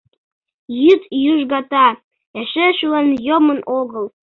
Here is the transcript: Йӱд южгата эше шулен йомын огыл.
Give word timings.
Йӱд 0.81 1.01
южгата 1.31 1.87
эше 2.39 2.67
шулен 2.77 3.09
йомын 3.27 3.59
огыл. 3.79 4.05